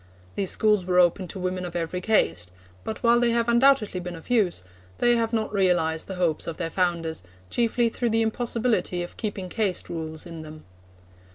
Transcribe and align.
These 0.33 0.49
schools 0.49 0.83
were 0.83 0.97
open 0.97 1.27
to 1.27 1.37
women 1.37 1.63
of 1.63 1.75
every 1.75 2.01
caste; 2.01 2.51
but 2.83 3.03
while 3.03 3.19
they 3.19 3.29
have 3.29 3.47
undoubtedly 3.47 3.99
been 3.99 4.15
of 4.15 4.31
use, 4.31 4.63
they 4.97 5.15
have 5.15 5.31
not 5.31 5.53
realised 5.53 6.07
the 6.07 6.15
hopes 6.15 6.47
of 6.47 6.57
their 6.57 6.71
founders, 6.71 7.21
chiefly 7.51 7.87
through 7.87 8.09
the 8.09 8.23
impossibility 8.23 9.03
of 9.03 9.15
keeping 9.15 9.47
caste 9.47 9.89
rules 9.89 10.25
in 10.25 10.41
them. 10.41 10.65